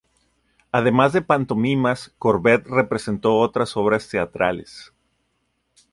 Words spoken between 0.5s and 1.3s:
Además de